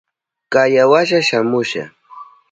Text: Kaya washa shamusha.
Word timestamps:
Kaya 0.51 0.83
washa 0.91 1.19
shamusha. 1.27 1.83